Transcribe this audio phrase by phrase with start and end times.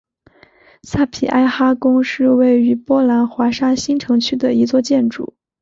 [0.81, 5.35] 萨皮埃哈宫是位于波兰华沙新城区的一座建筑。